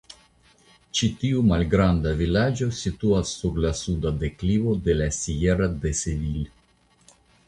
Ĉi 0.99 1.07
tiu 1.23 1.41
malgranda 1.49 2.13
vilaĝo 2.21 2.69
situas 2.77 3.33
sur 3.41 3.59
la 3.65 3.73
suda 3.81 4.13
deklivo 4.23 4.73
de 4.89 4.97
la 5.03 5.11
"Sierra 5.19 5.69
de 5.85 5.93
Sevil". 6.01 6.41